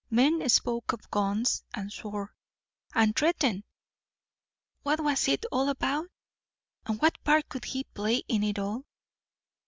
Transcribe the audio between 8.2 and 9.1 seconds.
in it all?